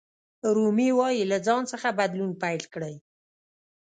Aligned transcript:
رومي 0.55 0.89
وایي 0.99 1.23
له 1.31 1.37
ځان 1.47 1.61
څخه 1.71 1.87
بدلون 1.99 2.31
پیل 2.41 2.63
کړئ. 2.73 2.95